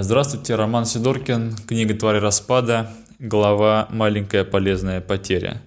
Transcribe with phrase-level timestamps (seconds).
[0.00, 5.60] Здравствуйте, Роман Сидоркин, книга «Твари распада», глава «Маленькая полезная потеря».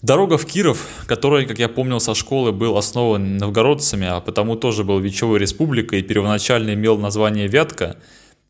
[0.00, 4.84] Дорога в Киров, который, как я помнил со школы, был основан новгородцами, а потому тоже
[4.84, 7.96] был Вечевой республикой и первоначально имел название Вятка,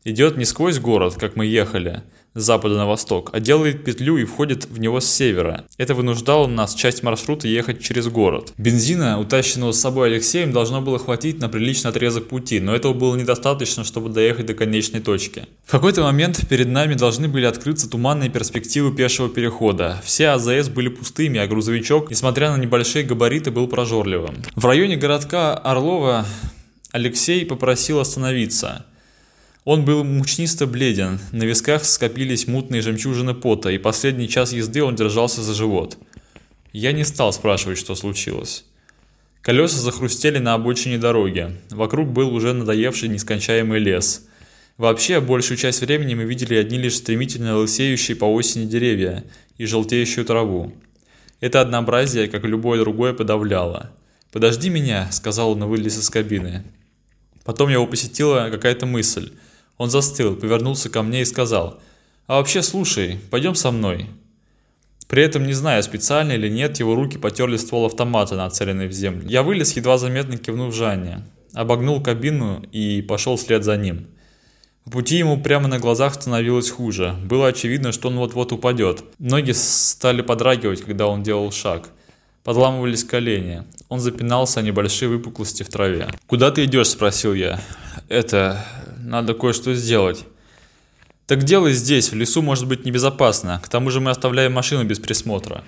[0.03, 2.03] идет не сквозь город, как мы ехали–
[2.33, 5.65] с запада на восток, а делает петлю и входит в него с севера.
[5.77, 8.53] Это вынуждало нас часть маршрута ехать через город.
[8.57, 13.15] Бензина, утащенного с собой Алексеем, должно было хватить на приличный отрезок пути, но этого было
[13.15, 15.45] недостаточно, чтобы доехать до конечной точки.
[15.65, 20.01] В какой-то момент перед нами должны были открыться туманные перспективы пешего перехода.
[20.03, 24.35] Все АЗС были пустыми, а грузовичок, несмотря на небольшие габариты, был прожорливым.
[24.55, 26.25] В районе городка Орлова
[26.91, 28.85] Алексей попросил остановиться.
[29.71, 34.95] Он был мучнисто бледен, на висках скопились мутные жемчужины пота, и последний час езды он
[34.95, 35.95] держался за живот.
[36.73, 38.65] Я не стал спрашивать, что случилось.
[39.43, 41.55] Колеса захрустели на обочине дороги.
[41.69, 44.25] Вокруг был уже надоевший нескончаемый лес.
[44.77, 49.23] Вообще, большую часть времени мы видели одни лишь стремительно лысеющие по осени деревья
[49.59, 50.73] и желтеющую траву.
[51.41, 53.91] Это однообразие, как и любое другое, подавляло.
[54.31, 56.63] «Подожди меня»,— сказал он и вылез из кабины.
[57.43, 59.31] Потом его посетила какая-то мысль—
[59.79, 61.79] он застыл, повернулся ко мне и сказал,
[62.27, 64.05] «А вообще, слушай, пойдем со мной».
[65.07, 69.27] При этом, не знаю, специально или нет, его руки потерли ствол автомата, нацеленный в землю.
[69.27, 74.07] Я вылез, едва заметно кивнув Жанне, обогнул кабину и пошел вслед за ним.
[74.83, 77.15] По пути ему прямо на глазах становилось хуже.
[77.23, 79.03] Было очевидно, что он вот-вот упадет.
[79.17, 81.89] Ноги стали подрагивать, когда он делал шаг.
[82.43, 83.63] Подламывались колени.
[83.87, 86.09] Он запинался о небольшие выпуклости в траве.
[86.27, 87.59] «Куда ты идешь?»– спросил я.
[88.09, 88.65] «Это
[89.03, 90.25] надо кое-что сделать.
[91.25, 93.61] Так делай здесь, в лесу может быть небезопасно.
[93.63, 95.63] К тому же мы оставляем машину без присмотра.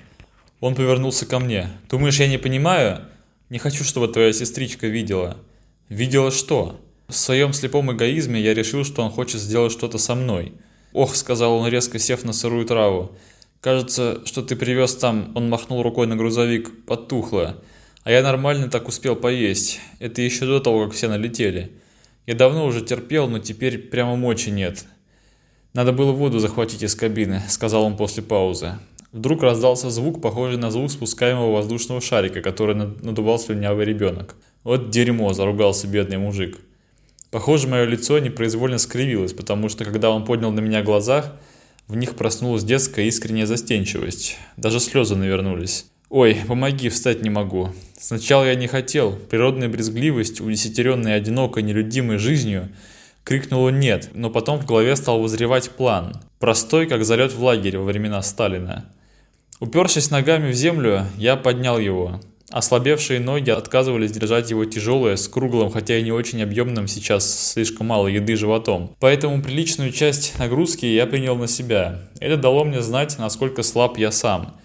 [0.59, 1.69] Он повернулся ко мне.
[1.89, 3.01] Думаешь, я не понимаю?
[3.49, 5.37] Не хочу, чтобы твоя сестричка видела.
[5.89, 6.79] Видела что?
[7.07, 10.53] В своем слепом эгоизме я решил, что он хочет сделать что-то со мной.
[10.93, 13.11] Ох, сказал он, резко сев на сырую траву.
[13.59, 17.57] Кажется, что ты привез там, он махнул рукой на грузовик, подтухло.
[18.03, 19.79] А я нормально так успел поесть.
[19.99, 21.71] Это еще до того, как все налетели.
[22.27, 24.85] Я давно уже терпел, но теперь прямо мочи нет.
[25.73, 28.73] Надо было воду захватить из кабины, сказал он после паузы.
[29.11, 34.35] Вдруг раздался звук, похожий на звук спускаемого воздушного шарика, который надувал слюнявый ребенок.
[34.63, 36.59] Вот дерьмо, заругался бедный мужик.
[37.31, 41.33] Похоже, мое лицо непроизвольно скривилось, потому что когда он поднял на меня глаза,
[41.87, 44.37] в них проснулась детская искренняя застенчивость.
[44.57, 45.85] Даже слезы навернулись.
[46.11, 47.69] «Ой, помоги, встать не могу».
[47.97, 49.13] Сначала я не хотел.
[49.13, 52.67] Природная брезгливость, удесятеренная одинокой, нелюдимой жизнью,
[53.23, 56.17] крикнула «нет», но потом в голове стал вызревать план.
[56.37, 58.91] Простой, как залет в лагерь во времена Сталина.
[59.61, 62.19] Упершись ногами в землю, я поднял его.
[62.49, 67.87] Ослабевшие ноги отказывались держать его тяжелое, с круглым, хотя и не очень объемным сейчас слишком
[67.87, 68.97] мало еды животом.
[68.99, 72.01] Поэтому приличную часть нагрузки я принял на себя.
[72.19, 74.57] Это дало мне знать, насколько слаб я сам.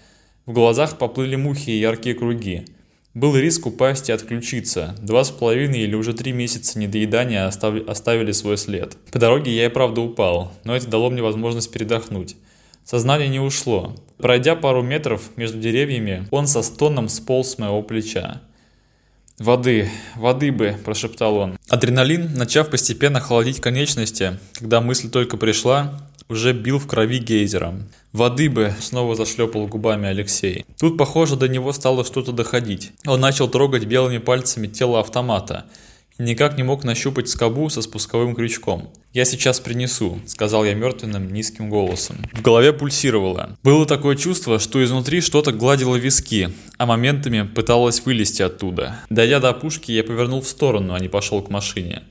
[0.47, 2.65] В глазах поплыли мухи и яркие круги.
[3.13, 4.95] Был риск упасть и отключиться.
[5.01, 8.95] Два с половиной или уже три месяца недоедания оставили свой след.
[9.11, 12.37] По дороге я и правда упал, но это дало мне возможность передохнуть.
[12.85, 13.93] Сознание не ушло.
[14.19, 18.41] Пройдя пару метров между деревьями, он со стоном сполз с моего плеча.
[19.39, 21.57] «Воды, воды бы»,– прошептал он.
[21.67, 27.87] Адреналин, начав постепенно холодить конечности, когда мысль только пришла, уже бил в крови гейзером.
[28.13, 30.65] «Воды бы!»– снова зашлепал губами Алексей.
[30.79, 32.91] Тут, похоже, до него стало что-то доходить.
[33.05, 35.65] Он начал трогать белыми пальцами тело автомата
[36.17, 38.91] и никак не мог нащупать скобу со спусковым крючком.
[39.13, 42.17] «Я сейчас принесу»,– сказал я мертвенным низким голосом.
[42.33, 43.57] В голове пульсировало.
[43.63, 48.99] Было такое чувство, что изнутри что-то гладило виски, а моментами пыталось вылезти оттуда.
[49.09, 52.03] Дойдя до опушки, я повернул в сторону, а не пошел к машине.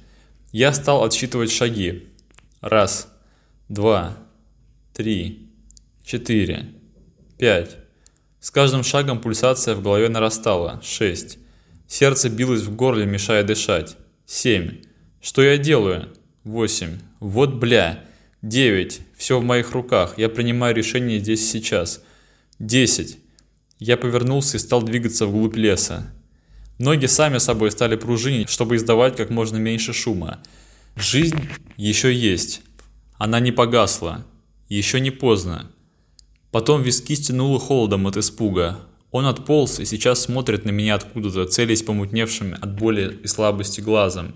[0.52, 2.06] Я стал отсчитывать шаги.
[2.60, 3.08] Раз,
[3.68, 4.16] два,
[4.92, 5.50] три,
[6.04, 6.66] четыре,
[7.38, 7.76] пять.
[8.40, 10.80] С каждым шагом пульсация в голове нарастала.
[10.82, 11.38] Шесть.
[11.88, 13.96] Сердце билось в горле, мешая дышать.
[14.24, 14.82] Семь.
[15.20, 16.12] Что я делаю?
[16.44, 16.98] Восемь.
[17.18, 18.04] Вот бля.
[18.42, 19.00] Девять.
[19.16, 20.16] Все в моих руках.
[20.16, 22.02] Я принимаю решение здесь сейчас.
[22.60, 23.18] Десять.
[23.78, 26.12] Я повернулся и стал двигаться вглубь леса.
[26.78, 30.40] Ноги сами собой стали пружинить, чтобы издавать как можно меньше шума.
[30.94, 32.62] Жизнь еще есть.
[33.18, 34.24] Она не погасла.
[34.68, 35.70] Еще не поздно.
[36.50, 38.80] Потом виски стянуло холодом от испуга.
[39.10, 44.34] Он отполз и сейчас смотрит на меня откуда-то, целясь помутневшим от боли и слабости глазом.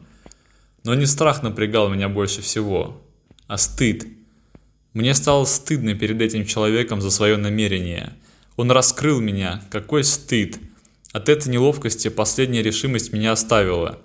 [0.85, 3.03] Но не страх напрягал меня больше всего,
[3.47, 4.07] а стыд.
[4.95, 8.15] Мне стало стыдно перед этим человеком за свое намерение.
[8.57, 9.63] Он раскрыл меня.
[9.71, 10.59] Какой стыд!
[11.13, 13.99] От этой неловкости последняя решимость меня оставила.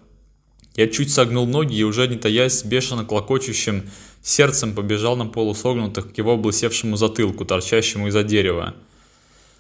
[0.76, 3.84] Я чуть согнул ноги и уже не таясь, бешено клокочущим
[4.26, 8.74] сердцем побежал на полусогнутых к его облысевшему затылку, торчащему из-за дерева.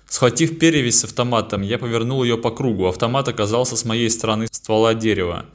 [0.08, 2.88] Схватив перевязь с автоматом, я повернул ее по кругу.
[2.88, 5.46] Автомат оказался с моей стороны ствола дерева.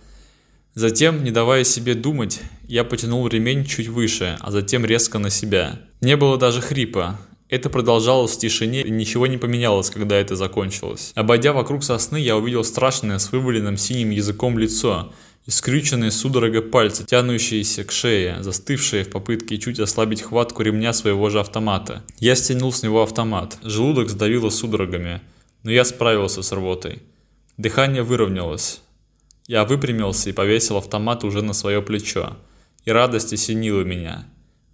[0.75, 5.81] Затем, не давая себе думать, я потянул ремень чуть выше, а затем резко на себя.
[6.01, 7.19] Не было даже хрипа.
[7.49, 11.11] Это продолжалось в тишине, и ничего не поменялось, когда это закончилось.
[11.17, 15.13] Обойдя вокруг сосны, я увидел страшное с вываленным синим языком лицо
[15.47, 21.31] и скрюченные судорога пальцы, тянущиеся к шее, застывшие в попытке чуть ослабить хватку ремня своего
[21.31, 22.05] же автомата.
[22.19, 23.59] Я стянул с него автомат.
[23.63, 25.23] Желудок сдавило судорогами,
[25.63, 27.03] но я справился с рвотой.
[27.57, 28.81] Дыхание выровнялось.
[29.47, 32.37] Я выпрямился и повесил автомат уже на свое плечо.
[32.85, 34.27] И радость осенила меня.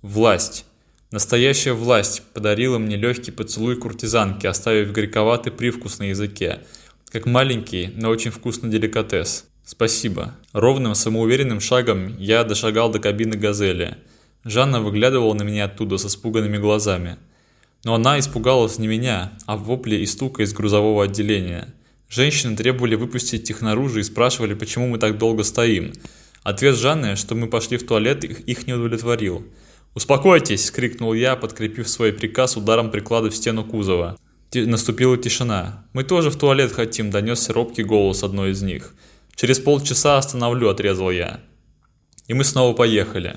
[0.03, 0.65] Власть.
[1.11, 6.65] Настоящая власть подарила мне легкий поцелуй куртизанки, оставив горьковатый привкус на языке,
[7.11, 9.47] как маленький, но очень вкусный деликатес.
[9.67, 10.35] Спасибо.
[10.55, 13.99] Ровным, самоуверенным шагом я дошагал до кабины «Газели».
[14.45, 17.19] Жанна выглядывала на меня оттуда с испуганными глазами.
[17.85, 21.75] Но она испугалась не меня, а в вопле и стука из грузового отделения–
[22.09, 25.93] Женщины требовали выпустить их наружу и спрашивали, почему мы так долго стоим.
[26.45, 29.45] Ответ Жанны, что мы пошли в туалет, их не удовлетворил.
[29.95, 34.17] «Успокойтесь!»– крикнул я, подкрепив свой приказ ударом приклада в стену кузова.
[34.51, 35.85] Ти наступила тишина.
[35.95, 38.95] «Мы тоже в туалет хотим»,– донесся робкий голос одной из них.
[39.37, 41.41] «Через полчаса остановлю»,– отрезал я.
[42.27, 43.37] И мы снова поехали.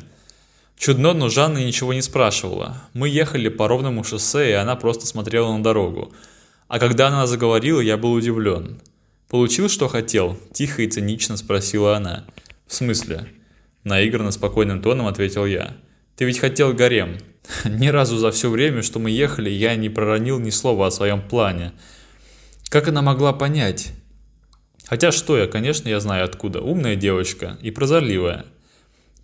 [0.77, 2.81] Чудно, но Жанна ничего не спрашивала.
[2.93, 6.13] Мы ехали по ровному шоссе, и она просто смотрела на дорогу.
[6.69, 8.81] А когда она заговорила, я был удивлен.
[9.27, 12.25] «Получил, что хотел?»– тихо и цинично спросила она.
[12.65, 13.27] «В смысле?»–
[13.83, 15.75] наигранно спокойным тоном ответил я.
[16.15, 17.17] «Ты ведь хотел гарем».
[17.65, 21.21] Ни разу за все время, что мы ехали, я не проронил ни слова о своем
[21.21, 21.73] плане.
[22.69, 23.91] Как она могла понять?
[24.89, 26.61] Хотя что я, конечно, я знаю откуда.
[26.61, 28.45] Умная девочка и прозорливая.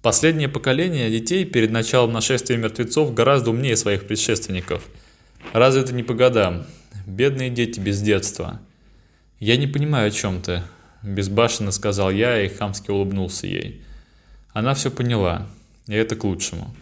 [0.03, 4.83] Последнее поколение детей перед началом нашествия мертвецов гораздо умнее своих предшественников.
[5.53, 6.67] Разве это не по годам?
[7.07, 8.61] Бедные дети без детства.
[9.39, 10.61] Я не понимаю, о чем ты,
[11.01, 13.81] безбашенно сказал я и хамски улыбнулся ей.
[14.53, 15.47] Она все поняла,
[15.87, 16.75] и это к лучшему.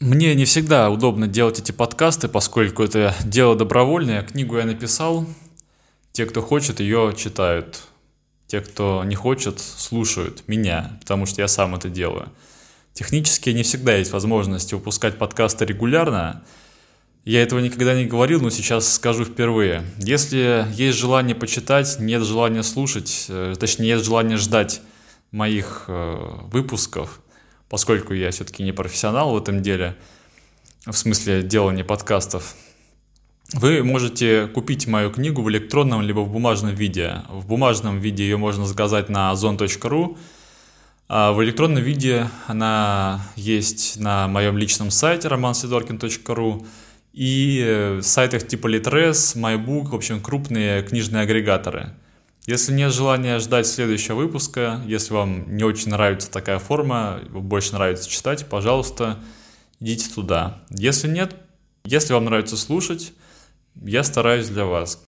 [0.00, 4.22] Мне не всегда удобно делать эти подкасты, поскольку это дело добровольное.
[4.22, 5.26] Книгу я написал.
[6.12, 7.82] Те, кто хочет, ее читают.
[8.48, 12.32] Те, кто не хочет, слушают меня, потому что я сам это делаю.
[12.94, 16.42] Технически не всегда есть возможность выпускать подкасты регулярно,
[17.28, 19.84] я этого никогда не говорил, но сейчас скажу впервые.
[19.98, 24.80] Если есть желание почитать, нет желания слушать, э, точнее, нет желания ждать
[25.30, 27.20] моих э, выпусков,
[27.68, 29.94] поскольку я все-таки не профессионал в этом деле,
[30.86, 32.54] в смысле делания подкастов,
[33.54, 37.22] вы можете купить мою книгу в электронном либо в бумажном виде.
[37.28, 40.18] В бумажном виде ее можно заказать на ozon.ru,
[41.08, 46.66] а в электронном виде она есть на моем личном сайте romansidorkin.ru
[47.14, 51.94] и э, сайтах типа Litres, MyBook, в общем, крупные книжные агрегаторы.
[52.46, 58.08] Если нет желания ждать следующего выпуска, если вам не очень нравится такая форма, больше нравится
[58.08, 59.18] читать, пожалуйста,
[59.80, 60.62] идите туда.
[60.70, 61.34] Если нет,
[61.84, 63.12] если вам нравится слушать,
[63.82, 65.04] я стараюсь для вас.